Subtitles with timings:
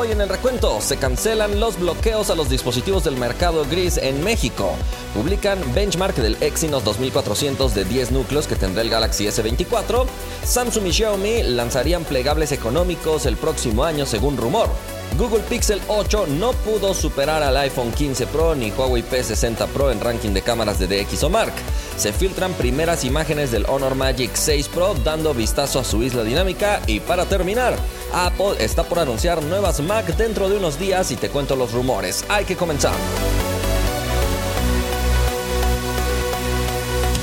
[0.00, 4.24] Hoy en el recuento se cancelan los bloqueos a los dispositivos del mercado gris en
[4.24, 4.74] México.
[5.12, 10.06] Publican benchmark del Exynos 2400 de 10 núcleos que tendrá el Galaxy S24.
[10.42, 14.70] Samsung y Xiaomi lanzarían plegables económicos el próximo año según rumor.
[15.16, 20.00] Google Pixel 8 no pudo superar al iPhone 15 Pro ni Huawei P60 Pro en
[20.00, 21.52] ranking de cámaras de DxOMark.
[21.96, 26.80] Se filtran primeras imágenes del Honor Magic 6 Pro dando vistazo a su isla dinámica
[26.86, 27.76] y para terminar,
[28.12, 32.24] Apple está por anunciar nuevas Mac dentro de unos días y te cuento los rumores.
[32.28, 32.94] Hay que comenzar.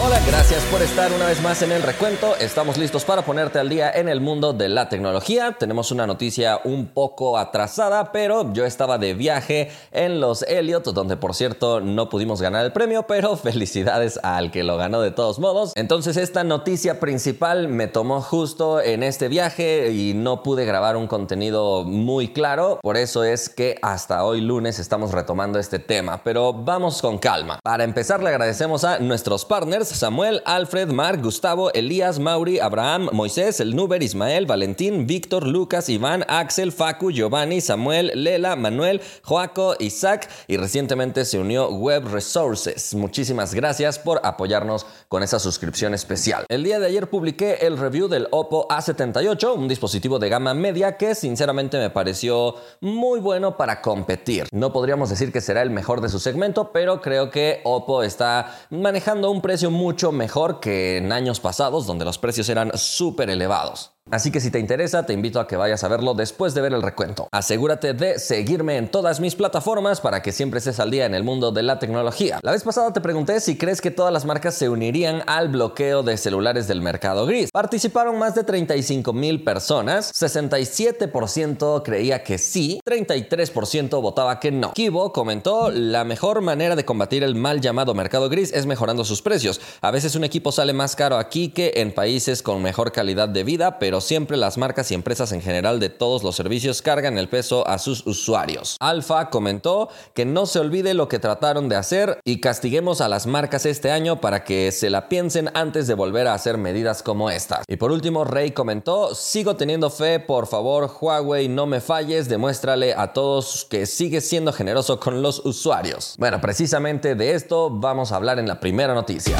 [0.07, 2.37] Hola, gracias por estar una vez más en el recuento.
[2.37, 5.57] Estamos listos para ponerte al día en el mundo de la tecnología.
[5.59, 11.17] Tenemos una noticia un poco atrasada, pero yo estaba de viaje en los Elliot, donde
[11.17, 15.39] por cierto no pudimos ganar el premio, pero felicidades al que lo ganó de todos
[15.39, 15.73] modos.
[15.75, 21.07] Entonces esta noticia principal me tomó justo en este viaje y no pude grabar un
[21.07, 22.79] contenido muy claro.
[22.81, 27.59] Por eso es que hasta hoy lunes estamos retomando este tema, pero vamos con calma.
[27.61, 33.59] Para empezar le agradecemos a nuestros partners Samuel, Alfred, Mark, Gustavo, Elías, Mauri, Abraham, Moisés,
[33.59, 40.29] El Nuber, Ismael, Valentín, Víctor, Lucas, Iván, Axel, Facu, Giovanni, Samuel, Lela, Manuel, Joaco, Isaac
[40.47, 42.93] y recientemente se unió Web Resources.
[42.93, 46.45] Muchísimas gracias por apoyarnos con esa suscripción especial.
[46.47, 50.95] El día de ayer publiqué el review del Oppo A78, un dispositivo de gama media
[50.97, 54.47] que sinceramente me pareció muy bueno para competir.
[54.51, 58.59] No podríamos decir que será el mejor de su segmento, pero creo que Oppo está
[58.69, 63.29] manejando un precio muy mucho mejor que en años pasados donde los precios eran súper
[63.29, 63.96] elevados.
[64.09, 66.71] Así que si te interesa, te invito a que vayas a verlo después de ver
[66.71, 67.27] el recuento.
[67.31, 71.25] Asegúrate de seguirme en todas mis plataformas para que siempre estés al día en el
[71.25, 72.39] mundo de la tecnología.
[72.41, 76.03] La vez pasada te pregunté si crees que todas las marcas se unirían al bloqueo
[76.03, 77.51] de celulares del mercado gris.
[77.51, 84.71] Participaron más de 35 mil personas, 67% creía que sí, 33% votaba que no.
[84.71, 89.21] Kibo comentó, la mejor manera de combatir el mal llamado mercado gris es mejorando sus
[89.21, 89.59] precios.
[89.81, 93.43] A veces un equipo sale más caro aquí que en países con mejor calidad de
[93.43, 97.29] vida, pero siempre las marcas y empresas en general de todos los servicios cargan el
[97.29, 98.77] peso a sus usuarios.
[98.79, 103.27] Alfa comentó que no se olvide lo que trataron de hacer y castiguemos a las
[103.27, 107.29] marcas este año para que se la piensen antes de volver a hacer medidas como
[107.29, 107.63] estas.
[107.67, 112.93] Y por último, Rey comentó, sigo teniendo fe, por favor Huawei no me falles, demuéstrale
[112.93, 116.15] a todos que sigues siendo generoso con los usuarios.
[116.17, 119.37] Bueno, precisamente de esto vamos a hablar en la primera noticia.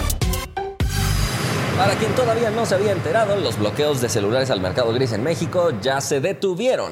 [1.78, 5.24] Para quien todavía no se había enterado, los bloqueos de celulares al mercado gris en
[5.24, 6.90] México ya se detuvieron.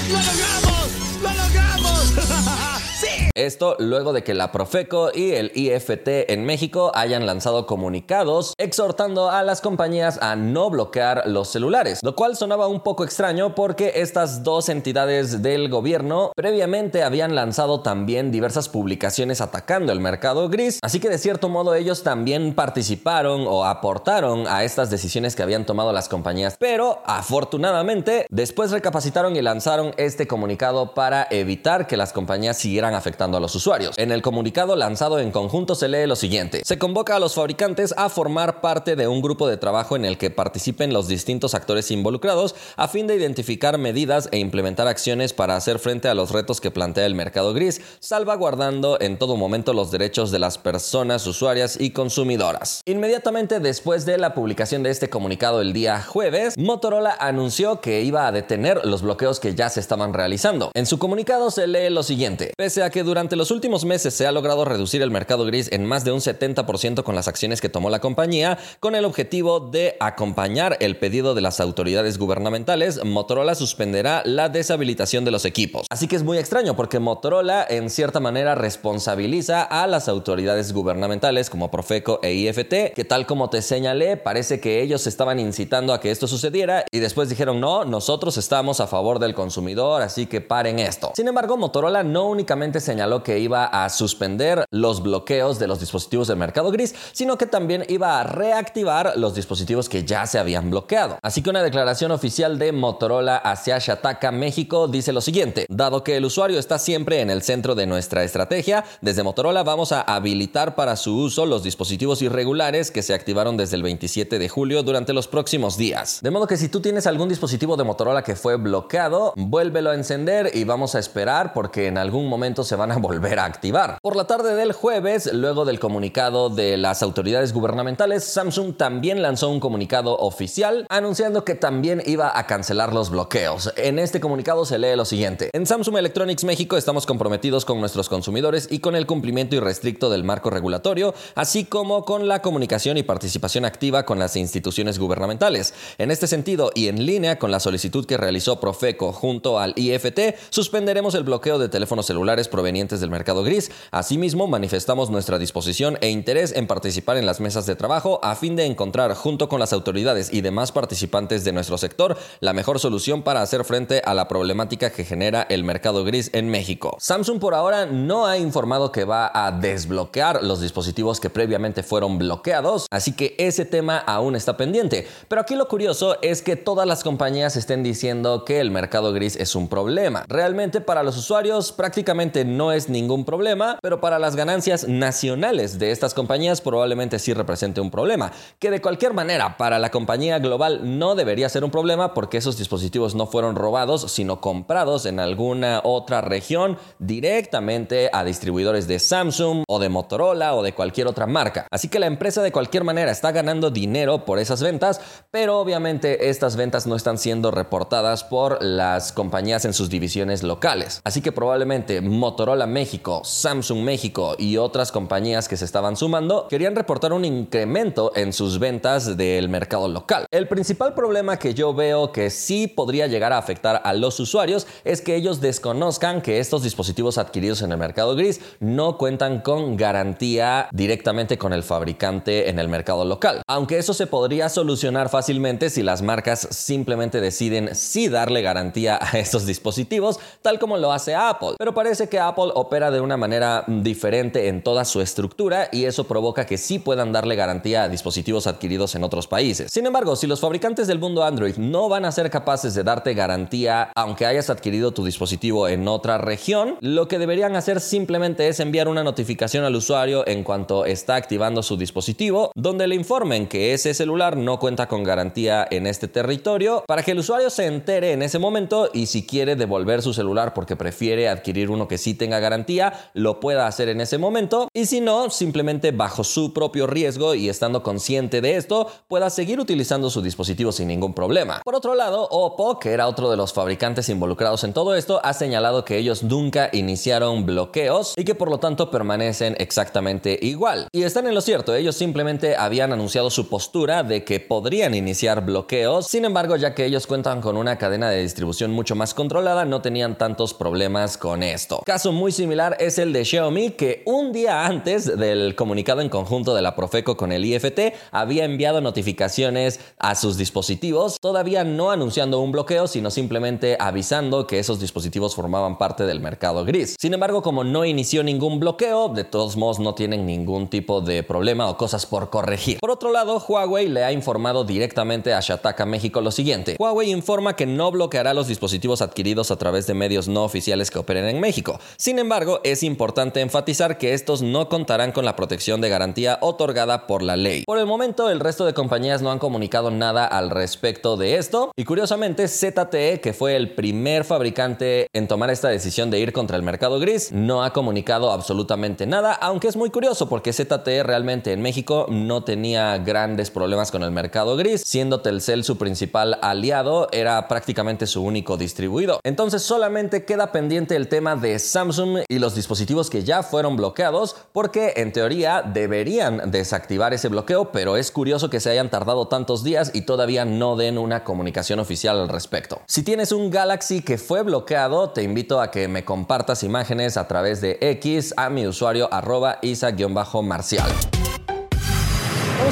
[3.35, 9.29] Esto luego de que la Profeco y el IFT en México hayan lanzado comunicados exhortando
[9.29, 13.91] a las compañías a no bloquear los celulares, lo cual sonaba un poco extraño porque
[13.96, 20.79] estas dos entidades del gobierno previamente habían lanzado también diversas publicaciones atacando el mercado gris,
[20.81, 25.66] así que de cierto modo ellos también participaron o aportaron a estas decisiones que habían
[25.66, 32.13] tomado las compañías, pero afortunadamente después recapacitaron y lanzaron este comunicado para evitar que las
[32.13, 33.97] compañías siguieran afectando a los usuarios.
[33.97, 36.62] En el comunicado lanzado en conjunto se lee lo siguiente.
[36.63, 40.18] Se convoca a los fabricantes a formar parte de un grupo de trabajo en el
[40.18, 45.56] que participen los distintos actores involucrados a fin de identificar medidas e implementar acciones para
[45.56, 49.90] hacer frente a los retos que plantea el mercado gris, salvaguardando en todo momento los
[49.90, 52.81] derechos de las personas usuarias y consumidoras.
[52.85, 58.28] Inmediatamente después de la publicación de este comunicado el día jueves, Motorola anunció que iba
[58.28, 60.72] a detener los bloqueos que ya se estaban realizando.
[60.74, 62.53] En su comunicado se lee lo siguiente.
[62.58, 65.86] Pese a que durante los últimos meses se ha logrado reducir el mercado gris en
[65.86, 69.96] más de un 70% con las acciones que tomó la compañía, con el objetivo de
[70.02, 75.88] acompañar el pedido de las autoridades gubernamentales, Motorola suspenderá la deshabilitación de los equipos.
[75.90, 81.50] Así que es muy extraño porque Motorola en cierta manera responsabiliza a las autoridades gubernamentales
[81.50, 86.02] como Profeco e IFT, que tal como te señalé, parece que ellos estaban incitando a
[86.02, 90.42] que esto sucediera y después dijeron no, nosotros estamos a favor del consumidor, así que
[90.42, 91.14] paren esto.
[91.16, 95.79] Sin embargo, Motorola no únicamente señaló señaló que iba a suspender los bloqueos de los
[95.79, 100.40] dispositivos del mercado gris, sino que también iba a reactivar los dispositivos que ya se
[100.40, 101.19] habían bloqueado.
[101.22, 106.17] Así que una declaración oficial de Motorola hacia Shataka, México, dice lo siguiente: Dado que
[106.17, 110.73] el usuario está siempre en el centro de nuestra estrategia, desde Motorola vamos a habilitar
[110.73, 115.13] para su uso los dispositivos irregulares que se activaron desde el 27 de julio durante
[115.13, 116.22] los próximos días.
[116.23, 119.96] De modo que si tú tienes algún dispositivo de Motorola que fue bloqueado, vuélvelo a
[119.96, 123.97] encender y vamos a esperar porque en algún momento se van a volver a activar.
[124.02, 129.50] Por la tarde del jueves, luego del comunicado de las autoridades gubernamentales, Samsung también lanzó
[129.50, 133.74] un comunicado oficial anunciando que también iba a cancelar los bloqueos.
[133.78, 135.50] En este comunicado se lee lo siguiente.
[135.53, 140.24] En Samsung Electronics México estamos comprometidos con nuestros consumidores y con el cumplimiento irrestricto del
[140.24, 145.74] marco regulatorio, así como con la comunicación y participación activa con las instituciones gubernamentales.
[145.97, 150.36] En este sentido, y en línea con la solicitud que realizó Profeco junto al IFT,
[150.50, 153.72] suspenderemos el bloqueo de teléfonos celulares provenientes del mercado gris.
[153.90, 158.55] Asimismo, manifestamos nuestra disposición e interés en participar en las mesas de trabajo a fin
[158.55, 163.23] de encontrar, junto con las autoridades y demás participantes de nuestro sector, la mejor solución
[163.23, 166.96] para hacer frente a la problemática que genera el mercado gris en México.
[166.99, 172.20] Samsung por ahora no ha informado que va a desbloquear los dispositivos que previamente fueron
[172.20, 175.08] bloqueados, así que ese tema aún está pendiente.
[175.28, 179.35] Pero aquí lo curioso es que todas las compañías estén diciendo que el mercado gris
[179.35, 180.26] es un problema.
[180.28, 185.91] Realmente para los usuarios prácticamente no es ningún problema, pero para las ganancias nacionales de
[185.91, 190.99] estas compañías probablemente sí represente un problema, que de cualquier manera para la compañía global
[190.99, 195.81] no debería ser un problema porque esos dispositivos no fueron robados, sino comprados en alguna
[195.83, 201.67] otra región directamente a distribuidores de Samsung o de Motorola o de cualquier otra marca.
[201.72, 205.01] Así que la empresa de cualquier manera está ganando dinero por esas ventas,
[205.31, 211.01] pero obviamente estas ventas no están siendo reportadas por las compañías en sus divisiones locales.
[211.03, 216.75] Así que probablemente Motorola México, Samsung México y otras compañías que se estaban sumando querían
[216.75, 220.25] reportar un incremento en sus ventas del mercado local.
[220.31, 224.66] El principal problema que yo veo que sí podría llegar a afectar a los usuarios
[224.85, 229.75] es que ellos desconozcan que estos dispositivos adquiridos en el mercado gris no cuentan con
[229.75, 233.41] garantía directamente con el fabricante en el mercado local.
[233.47, 239.17] Aunque eso se podría solucionar fácilmente si las marcas simplemente deciden sí darle garantía a
[239.17, 241.55] estos dispositivos, tal como lo hace Apple.
[241.58, 246.06] Pero parece que Apple opera de una manera diferente en toda su estructura y eso
[246.06, 249.72] provoca que sí puedan darle garantía a dispositivos adquiridos en otros países.
[249.72, 253.14] Sin embargo, si los fabricantes del mundo Android no van a ser capaces de darte
[253.14, 258.60] garantía aunque hayas adquirido tu dispositivo en otra región, lo que deberían hacer simplemente es
[258.60, 263.74] enviar una notificación al usuario en cuanto está activando su dispositivo, donde le informen que
[263.74, 268.12] ese celular no cuenta con garantía en este territorio, para que el usuario se entere
[268.12, 272.13] en ese momento y si quiere devolver su celular porque prefiere adquirir uno que sí
[272.13, 276.88] tenga garantía, lo pueda hacer en ese momento, y si no, simplemente bajo su propio
[276.88, 281.62] riesgo y estando consciente de esto, pueda seguir utilizando su dispositivo sin ningún problema.
[281.63, 285.34] Por otro lado, Oppo, que era otro de los fabricantes involucrados en todo esto, ha
[285.34, 290.88] señalado que ellos nunca iniciaron bloqueos y que por lo tanto permanecen exactamente igual.
[290.91, 295.46] Y están en lo cierto, ellos simplemente habían anunciado su postura de que podrían iniciar
[295.46, 299.65] bloqueos, sin embargo ya que ellos cuentan con una cadena de distribución mucho más controlada,
[299.65, 301.82] no tenían tantos problemas con esto.
[301.86, 306.55] Caso muy similar es el de Xiaomi, que un día antes del comunicado en conjunto
[306.55, 312.39] de la Profeco con el IFT había enviado notificaciones a sus dispositivos, todavía no anunciando
[312.39, 316.95] un bloqueo, sino simplemente avisando que esos dispositivos formaban parte del mercado gris.
[317.00, 321.24] Sin embargo, como no inició ningún bloqueo, de todos modos no tienen ningún tipo de
[321.24, 322.79] problema o cosas por corregir.
[322.79, 326.75] Por otro lado, Huawei le ha informado directamente a Shataka México lo siguiente.
[326.79, 331.00] Huawei informa que no bloqueará los dispositivos adquiridos a través de medios no oficiales que
[331.00, 331.79] operen en México.
[331.98, 337.08] Sin embargo, es importante enfatizar que estos no contarán con la protección de garantía otorgada
[337.08, 337.63] por la ley.
[337.65, 341.72] Por el momento, el resto de compañías no han comunicado nada al respecto de esto
[341.75, 346.58] y curiosamente ZTE, que fue el primer fabricante en tomar esta decisión de ir contra
[346.58, 351.54] el mercado gris, no ha comunicado absolutamente nada, aunque es muy curioso porque ZTE realmente
[351.54, 357.08] en México no tenía grandes problemas con el mercado gris, siendo Telcel su principal aliado,
[357.12, 359.20] era prácticamente su único distribuidor.
[359.24, 364.36] Entonces solamente queda pendiente el tema de Samsung y los dispositivos que ya fueron bloqueados,
[364.52, 369.64] porque en teoría deberían desactivar ese bloqueo, pero es curioso que se hayan tardado tantos
[369.64, 372.82] días y todavía no den una comunicación oficial al respecto.
[372.88, 377.28] Si tienes un Galaxy que fue bloqueado, te invito a que me compartas imágenes a
[377.28, 380.90] través de X a mi usuario arroba isa-marcial.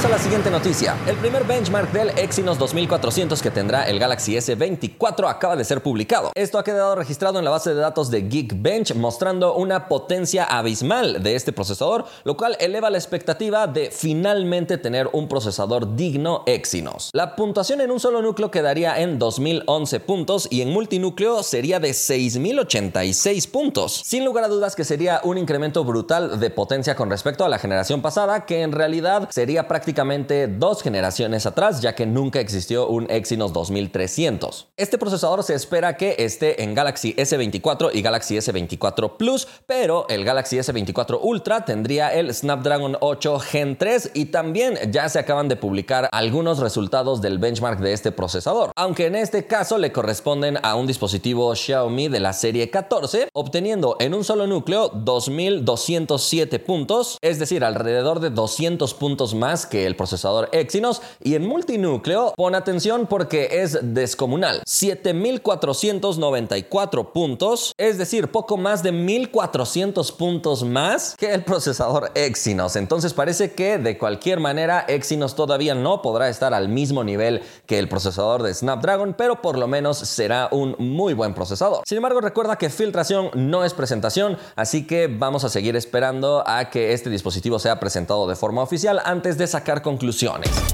[0.03, 0.97] A la siguiente noticia.
[1.07, 6.33] El primer benchmark del Exynos 2400 que tendrá el Galaxy S24 acaba de ser publicado.
[6.35, 11.23] Esto ha quedado registrado en la base de datos de Geekbench mostrando una potencia abismal
[11.23, 17.09] de este procesador, lo cual eleva la expectativa de finalmente tener un procesador digno Exynos.
[17.13, 21.93] La puntuación en un solo núcleo quedaría en 2011 puntos y en multinúcleo sería de
[21.93, 24.01] 6086 puntos.
[24.03, 27.57] Sin lugar a dudas que sería un incremento brutal de potencia con respecto a la
[27.57, 32.87] generación pasada que en realidad sería prácticamente prácticamente dos generaciones atrás, ya que nunca existió
[32.87, 34.69] un Exynos 2300.
[34.75, 40.25] Este procesador se espera que esté en Galaxy S24 y Galaxy S24 Plus, pero el
[40.25, 45.57] Galaxy S24 Ultra tendría el Snapdragon 8 Gen 3 y también ya se acaban de
[45.57, 50.73] publicar algunos resultados del benchmark de este procesador, aunque en este caso le corresponden a
[50.73, 57.37] un dispositivo Xiaomi de la serie 14, obteniendo en un solo núcleo 2207 puntos, es
[57.37, 63.07] decir, alrededor de 200 puntos más que el procesador Exynos, y en multinúcleo, pon atención
[63.07, 71.43] porque es descomunal, 7494 puntos, es decir, poco más de 1400 puntos más que el
[71.43, 72.75] procesador Exynos.
[72.75, 77.79] Entonces parece que de cualquier manera Exynos todavía no podrá estar al mismo nivel que
[77.79, 81.83] el procesador de Snapdragon, pero por lo menos será un muy buen procesador.
[81.85, 86.69] Sin embargo, recuerda que filtración no es presentación, así que vamos a seguir esperando a
[86.69, 90.72] que este dispositivo sea presentado de forma oficial antes de sacar conclusiones.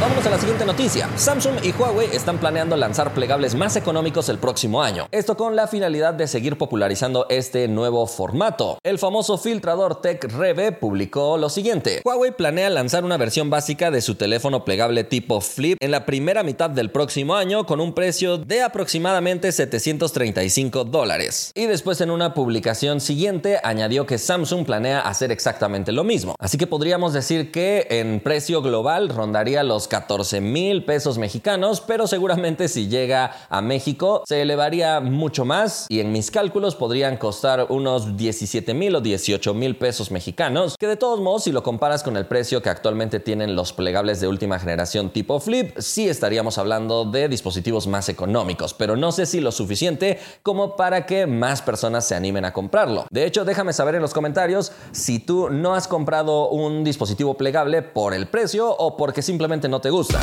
[0.00, 1.10] Vámonos a la siguiente noticia.
[1.16, 5.08] Samsung y Huawei están planeando lanzar plegables más económicos el próximo año.
[5.10, 8.78] Esto con la finalidad de seguir popularizando este nuevo formato.
[8.84, 12.00] El famoso filtrador Tech Reve publicó lo siguiente.
[12.04, 16.44] Huawei planea lanzar una versión básica de su teléfono plegable tipo Flip en la primera
[16.44, 21.50] mitad del próximo año con un precio de aproximadamente 735 dólares.
[21.56, 26.36] Y después en una publicación siguiente añadió que Samsung planea hacer exactamente lo mismo.
[26.38, 32.06] Así que podríamos decir que en precio global rondaría los 14 mil pesos mexicanos, pero
[32.06, 37.66] seguramente si llega a México se elevaría mucho más y en mis cálculos podrían costar
[37.70, 42.02] unos 17 mil o 18 mil pesos mexicanos, que de todos modos si lo comparas
[42.02, 46.58] con el precio que actualmente tienen los plegables de última generación tipo Flip, sí estaríamos
[46.58, 51.62] hablando de dispositivos más económicos, pero no sé si lo suficiente como para que más
[51.62, 53.06] personas se animen a comprarlo.
[53.10, 57.82] De hecho, déjame saber en los comentarios si tú no has comprado un dispositivo plegable
[57.82, 60.20] por el precio o porque simplemente no te gusta.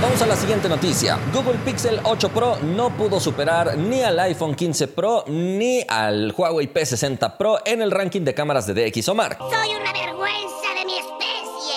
[0.00, 1.18] Vamos a la siguiente noticia.
[1.34, 6.72] Google Pixel 8 Pro no pudo superar ni al iPhone 15 Pro ni al Huawei
[6.72, 9.38] P60 Pro en el ranking de cámaras de DxOMark.
[9.38, 9.87] Soy una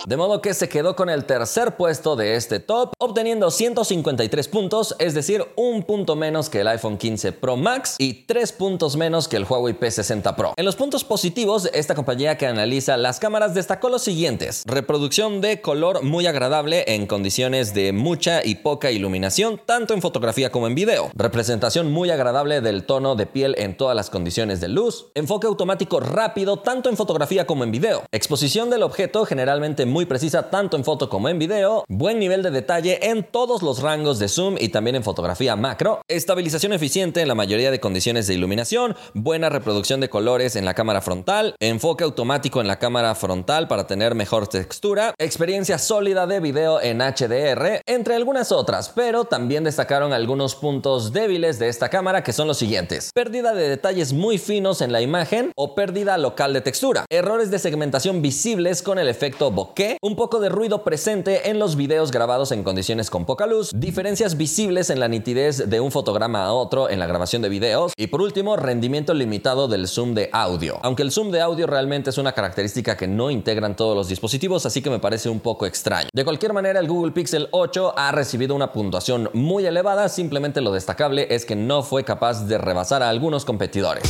[0.08, 4.96] De modo que se quedó con el tercer puesto de este top, obteniendo 153 puntos,
[4.98, 9.28] es decir, un punto menos que el iPhone 15 Pro Max y tres puntos menos
[9.28, 10.54] que el Huawei P60 Pro.
[10.58, 14.64] En los puntos positivos, esta compañía que analiza las cámaras destacó los siguientes.
[14.66, 20.52] Reproducción de color muy agradable en condiciones de mucha y poca iluminación, tanto en fotografía
[20.52, 21.12] como en video.
[21.14, 25.12] Representación muy agradable del tono de piel en todas las condiciones de luz.
[25.14, 28.04] Enfoque automático rápido, tanto en fotografía como en video.
[28.12, 32.50] Exposición del objeto generalmente muy precisa tanto en foto como en video, buen nivel de
[32.50, 37.28] detalle en todos los rangos de zoom y también en fotografía macro, estabilización eficiente en
[37.28, 42.04] la mayoría de condiciones de iluminación, buena reproducción de colores en la cámara frontal, enfoque
[42.04, 47.82] automático en la cámara frontal para tener mejor textura, experiencia sólida de video en HDR,
[47.86, 52.58] entre algunas otras, pero también destacaron algunos puntos débiles de esta cámara que son los
[52.58, 53.12] siguientes.
[53.14, 57.60] Pérdida de detalles muy finos en la imagen o pérdida local de textura, errores de
[57.60, 62.52] segmentación visibles con el efecto bokeh, un poco de ruido presente en los videos grabados
[62.52, 66.90] en condiciones con poca luz, diferencias visibles en la nitidez de un fotograma a otro
[66.90, 70.78] en la grabación de videos y por último rendimiento limitado del zoom de audio.
[70.84, 74.66] Aunque el zoom de audio realmente es una característica que no integran todos los dispositivos,
[74.66, 76.10] así que me parece un poco extraño.
[76.14, 80.72] De cualquier manera, el Google Pixel 8 ha recibido una puntuación muy elevada, simplemente lo
[80.72, 84.04] destacable es que no fue capaz de rebasar a algunos competidores.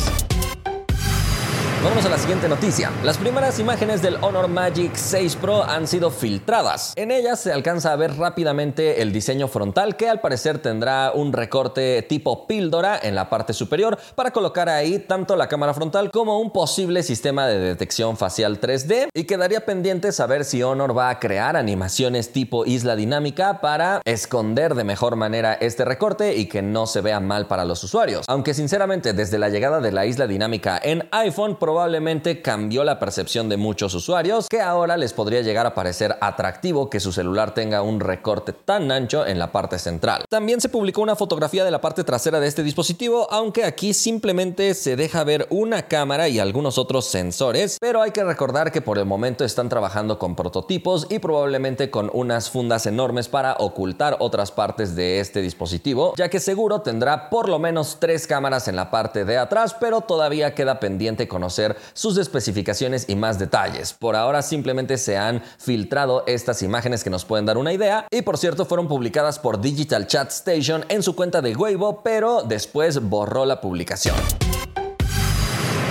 [1.84, 2.92] Vamos a la siguiente noticia.
[3.02, 6.92] Las primeras imágenes del Honor Magic 6 Pro han sido filtradas.
[6.94, 11.32] En ellas se alcanza a ver rápidamente el diseño frontal que al parecer tendrá un
[11.32, 16.38] recorte tipo píldora en la parte superior para colocar ahí tanto la cámara frontal como
[16.38, 21.18] un posible sistema de detección facial 3D y quedaría pendiente saber si Honor va a
[21.18, 26.86] crear animaciones tipo isla dinámica para esconder de mejor manera este recorte y que no
[26.86, 28.24] se vea mal para los usuarios.
[28.28, 33.48] Aunque sinceramente desde la llegada de la isla dinámica en iPhone probablemente cambió la percepción
[33.48, 37.80] de muchos usuarios que ahora les podría llegar a parecer atractivo que su celular tenga
[37.80, 40.22] un recorte tan ancho en la parte central.
[40.28, 44.74] También se publicó una fotografía de la parte trasera de este dispositivo, aunque aquí simplemente
[44.74, 48.98] se deja ver una cámara y algunos otros sensores, pero hay que recordar que por
[48.98, 54.52] el momento están trabajando con prototipos y probablemente con unas fundas enormes para ocultar otras
[54.52, 58.90] partes de este dispositivo, ya que seguro tendrá por lo menos tres cámaras en la
[58.90, 61.61] parte de atrás, pero todavía queda pendiente conocer
[61.92, 63.92] sus especificaciones y más detalles.
[63.92, 68.22] Por ahora simplemente se han filtrado estas imágenes que nos pueden dar una idea y
[68.22, 73.00] por cierto fueron publicadas por Digital Chat Station en su cuenta de Weibo, pero después
[73.00, 74.16] borró la publicación.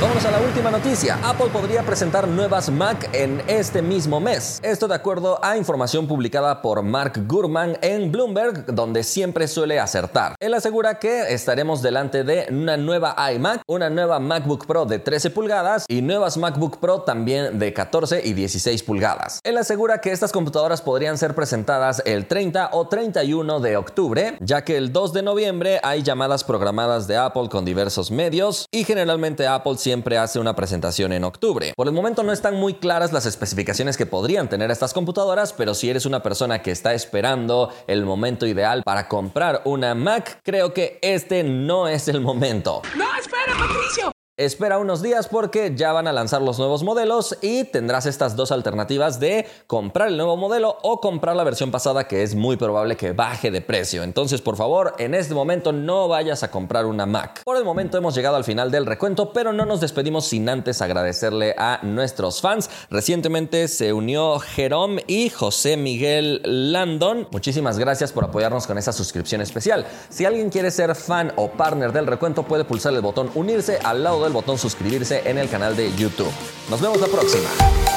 [0.01, 1.19] Vámonos a la última noticia.
[1.23, 4.59] Apple podría presentar nuevas Mac en este mismo mes.
[4.63, 10.33] Esto de acuerdo a información publicada por Mark Gurman en Bloomberg, donde siempre suele acertar.
[10.39, 15.29] Él asegura que estaremos delante de una nueva iMac, una nueva MacBook Pro de 13
[15.29, 19.39] pulgadas y nuevas MacBook Pro también de 14 y 16 pulgadas.
[19.43, 24.63] Él asegura que estas computadoras podrían ser presentadas el 30 o 31 de octubre, ya
[24.63, 29.45] que el 2 de noviembre hay llamadas programadas de Apple con diversos medios y generalmente
[29.45, 31.73] Apple siempre siempre hace una presentación en octubre.
[31.75, 35.73] Por el momento no están muy claras las especificaciones que podrían tener estas computadoras, pero
[35.73, 40.73] si eres una persona que está esperando el momento ideal para comprar una Mac, creo
[40.73, 42.81] que este no es el momento.
[42.95, 44.13] ¡No, espera, Patricio!
[44.41, 48.51] Espera unos días porque ya van a lanzar los nuevos modelos y tendrás estas dos
[48.51, 52.97] alternativas de comprar el nuevo modelo o comprar la versión pasada que es muy probable
[52.97, 54.01] que baje de precio.
[54.01, 57.43] Entonces, por favor, en este momento no vayas a comprar una Mac.
[57.43, 60.81] Por el momento hemos llegado al final del recuento, pero no nos despedimos sin antes
[60.81, 62.71] agradecerle a nuestros fans.
[62.89, 67.27] Recientemente se unió Jerome y José Miguel Landon.
[67.29, 69.85] Muchísimas gracias por apoyarnos con esa suscripción especial.
[70.09, 74.03] Si alguien quiere ser fan o partner del recuento, puede pulsar el botón unirse al
[74.03, 76.31] lado del botón suscribirse en el canal de YouTube.
[76.69, 77.90] Nos vemos la próxima.